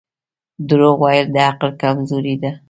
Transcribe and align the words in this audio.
•دروغ 0.67 0.95
ویل 1.01 1.27
د 1.35 1.37
عقل 1.49 1.69
کمزوري 1.81 2.35
ده. 2.41 2.51